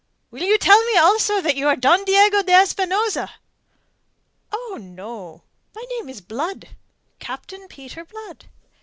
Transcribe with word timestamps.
"Will 0.31 0.41
you 0.41 0.57
tell 0.57 0.83
me 0.85 0.97
also 0.97 1.41
that 1.41 1.55
you 1.55 1.67
are 1.67 1.75
Don 1.75 2.03
Diego 2.05 2.41
de 2.41 2.51
Espinosa?" 2.53 3.33
"Oh, 4.51 4.79
no, 4.81 5.43
my 5.75 5.83
name 5.91 6.09
is 6.09 6.21
Blood 6.21 6.69
Captain 7.19 7.67
Peter 7.67 8.03
Blood. 8.03 8.45